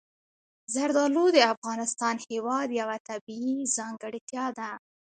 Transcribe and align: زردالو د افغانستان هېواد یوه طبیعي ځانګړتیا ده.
زردالو 0.73 1.25
د 1.33 1.37
افغانستان 1.53 2.15
هېواد 2.29 2.67
یوه 2.81 2.97
طبیعي 3.09 3.57
ځانګړتیا 3.77 4.45
ده. 4.59 4.71